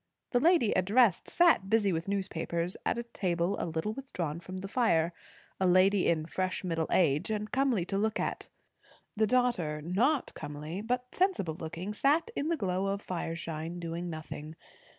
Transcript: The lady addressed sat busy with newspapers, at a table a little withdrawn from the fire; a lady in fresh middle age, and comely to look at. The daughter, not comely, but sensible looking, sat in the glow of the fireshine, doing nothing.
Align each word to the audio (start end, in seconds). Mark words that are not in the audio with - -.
The 0.31 0.39
lady 0.39 0.71
addressed 0.71 1.29
sat 1.29 1.69
busy 1.69 1.93
with 1.93 2.07
newspapers, 2.07 2.75
at 2.87 2.97
a 2.97 3.03
table 3.03 3.55
a 3.59 3.65
little 3.67 3.93
withdrawn 3.93 4.39
from 4.39 4.57
the 4.57 4.67
fire; 4.67 5.13
a 5.59 5.67
lady 5.67 6.07
in 6.07 6.25
fresh 6.25 6.63
middle 6.63 6.87
age, 6.91 7.29
and 7.29 7.51
comely 7.51 7.85
to 7.85 7.99
look 7.99 8.19
at. 8.19 8.47
The 9.17 9.27
daughter, 9.27 9.79
not 9.79 10.33
comely, 10.33 10.81
but 10.81 11.13
sensible 11.13 11.53
looking, 11.53 11.93
sat 11.93 12.31
in 12.35 12.47
the 12.47 12.57
glow 12.57 12.87
of 12.87 13.01
the 13.01 13.13
fireshine, 13.13 13.79
doing 13.79 14.09
nothing. 14.09 14.55